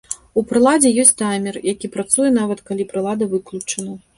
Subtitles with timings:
[0.41, 3.93] У прыладзе ёсць таймер, які працуе, нават калі прылада выключана.